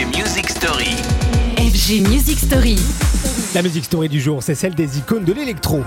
FG 0.00 0.16
Music 0.16 0.48
Story. 0.48 0.96
FG 1.58 2.08
Music 2.08 2.38
Story. 2.38 2.76
La 3.54 3.60
musique 3.60 3.84
story 3.84 4.08
du 4.08 4.18
jour, 4.18 4.42
c'est 4.42 4.54
celle 4.54 4.74
des 4.74 4.96
icônes 4.96 5.24
de 5.24 5.32
l'électro. 5.34 5.84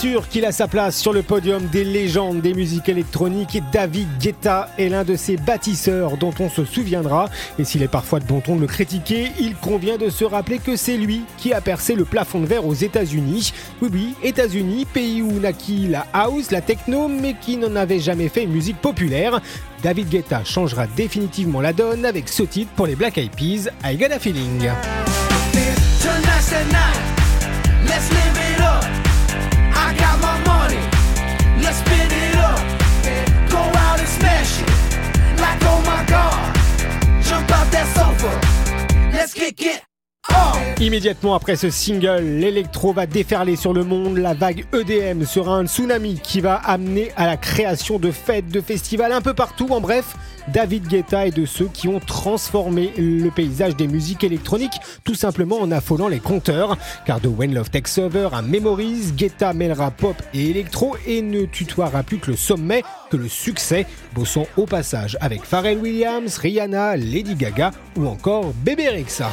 Sûr 0.00 0.28
qu'il 0.28 0.46
a 0.46 0.52
sa 0.52 0.66
place 0.66 0.96
sur 0.96 1.12
le 1.12 1.20
podium 1.20 1.62
des 1.66 1.84
légendes 1.84 2.40
des 2.40 2.54
musiques 2.54 2.88
électroniques 2.88 3.54
et 3.54 3.62
David 3.70 4.08
Guetta 4.18 4.70
est 4.78 4.88
l'un 4.88 5.04
de 5.04 5.14
ces 5.14 5.36
bâtisseurs 5.36 6.16
dont 6.16 6.32
on 6.40 6.48
se 6.48 6.64
souviendra. 6.64 7.28
Et 7.58 7.64
s'il 7.64 7.82
est 7.82 7.88
parfois 7.88 8.18
de 8.18 8.24
bon 8.24 8.40
ton 8.40 8.56
de 8.56 8.62
le 8.62 8.66
critiquer, 8.66 9.30
il 9.38 9.54
convient 9.56 9.98
de 9.98 10.08
se 10.08 10.24
rappeler 10.24 10.58
que 10.58 10.74
c'est 10.74 10.96
lui 10.96 11.20
qui 11.36 11.52
a 11.52 11.60
percé 11.60 11.94
le 11.94 12.06
plafond 12.06 12.40
de 12.40 12.46
verre 12.46 12.64
aux 12.66 12.72
États-Unis. 12.72 13.52
Oui, 13.82 13.90
oui, 13.92 14.14
États-Unis, 14.22 14.86
pays 14.86 15.20
où 15.20 15.38
naquit 15.38 15.86
la 15.86 16.06
house, 16.14 16.50
la 16.50 16.62
techno, 16.62 17.06
mais 17.06 17.34
qui 17.38 17.58
n'en 17.58 17.76
avait 17.76 18.00
jamais 18.00 18.30
fait 18.30 18.44
une 18.44 18.52
musique 18.52 18.80
populaire. 18.80 19.42
David 19.82 20.08
Guetta 20.08 20.44
changera 20.44 20.86
définitivement 20.86 21.60
la 21.60 21.74
donne 21.74 22.06
avec 22.06 22.30
ce 22.30 22.44
titre 22.44 22.70
pour 22.74 22.86
les 22.86 22.96
Black 22.96 23.18
Eyed 23.18 23.32
Peas, 23.32 23.68
I 23.84 23.98
Got 23.98 24.14
a 24.14 24.18
Feeling. 24.18 24.70
Immédiatement 40.80 41.34
après 41.34 41.56
ce 41.56 41.68
single, 41.68 42.22
l'électro 42.22 42.92
va 42.92 43.06
déferler 43.06 43.56
sur 43.56 43.72
le 43.72 43.84
monde. 43.84 44.16
La 44.16 44.32
vague 44.32 44.64
EDM 44.72 45.24
sera 45.24 45.56
un 45.56 45.66
tsunami 45.66 46.18
qui 46.22 46.40
va 46.40 46.54
amener 46.54 47.12
à 47.16 47.26
la 47.26 47.36
création 47.36 47.98
de 47.98 48.10
fêtes, 48.10 48.48
de 48.48 48.60
festivals 48.60 49.12
un 49.12 49.20
peu 49.20 49.34
partout. 49.34 49.68
En 49.70 49.80
bref, 49.80 50.16
David 50.52 50.88
Guetta 50.88 51.26
est 51.26 51.36
de 51.36 51.46
ceux 51.46 51.68
qui 51.72 51.86
ont 51.88 52.00
transformé 52.00 52.92
le 52.96 53.30
paysage 53.30 53.76
des 53.76 53.86
musiques 53.86 54.24
électroniques, 54.24 54.80
tout 55.04 55.14
simplement 55.14 55.60
en 55.60 55.70
affolant 55.70 56.08
les 56.08 56.18
compteurs. 56.18 56.76
Car 57.06 57.20
de 57.20 57.28
When 57.28 57.54
Love 57.54 57.70
Takes 57.70 57.98
Over 57.98 58.30
à 58.32 58.42
Memories, 58.42 59.12
Guetta 59.16 59.52
mêlera 59.52 59.90
pop 59.90 60.16
et 60.34 60.50
électro 60.50 60.96
et 61.06 61.22
ne 61.22 61.44
tutoiera 61.44 62.02
plus 62.02 62.18
que 62.18 62.30
le 62.30 62.36
sommet, 62.36 62.82
que 63.10 63.16
le 63.16 63.28
succès, 63.28 63.86
bossant 64.14 64.46
au 64.56 64.66
passage 64.66 65.16
avec 65.20 65.44
Pharrell 65.44 65.78
Williams, 65.78 66.36
Rihanna, 66.38 66.96
Lady 66.96 67.34
Gaga 67.34 67.70
ou 67.96 68.06
encore 68.06 68.52
Bébé 68.64 68.88
Rexa. 68.88 69.30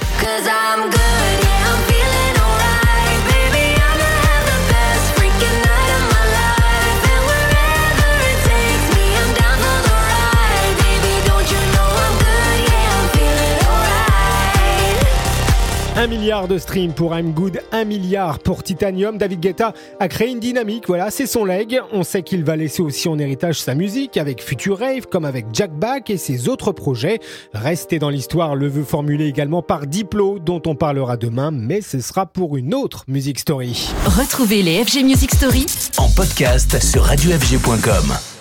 Un 16.00 16.06
milliard 16.06 16.48
de 16.48 16.60
streams 16.60 16.94
pour 16.94 17.18
I'm 17.18 17.32
Good, 17.32 17.60
1 17.72 17.84
milliard 17.86 18.38
pour 18.38 18.62
Titanium. 18.62 19.18
David 19.18 19.40
Guetta 19.40 19.74
a 20.00 20.08
créé 20.08 20.30
une 20.30 20.40
dynamique, 20.40 20.84
voilà, 20.86 21.10
c'est 21.10 21.26
son 21.26 21.44
leg. 21.44 21.82
On 21.92 22.04
sait 22.04 22.22
qu'il 22.22 22.44
va 22.44 22.56
laisser 22.56 22.84
aussi 22.84 23.10
en 23.10 23.18
héritage 23.18 23.60
sa 23.60 23.74
musique 23.74 24.16
avec 24.16 24.44
Future 24.44 24.78
Rave, 24.78 25.08
comme 25.08 25.26
avec 25.26 25.48
Jack 25.54 25.72
Back 25.72 26.12
et 26.12 26.18
ses 26.18 26.50
autres 26.50 26.72
projets. 26.72 27.18
Rester 27.52 27.98
dans 27.98 28.12
l'histoire, 28.12 28.56
le 28.56 28.68
vœu 28.68 28.84
formulé 28.84 29.26
également 29.26 29.64
par 29.64 29.88
Diplo, 29.88 30.38
dont 30.38 30.62
on 30.68 30.76
parlera 30.76 31.18
demain, 31.18 31.50
mais 31.50 31.82
ce 31.82 32.00
sera 32.00 32.28
pour 32.28 32.58
une 32.58 32.76
autre 32.76 33.04
Music 33.08 33.40
Story. 33.40 33.90
Retrouvez 34.06 34.62
les 34.62 34.86
FG 34.86 35.04
Music 35.04 35.34
Story 35.34 35.66
en 35.98 36.10
podcast 36.12 36.80
sur 36.80 37.06
radiofg.com. 37.06 38.37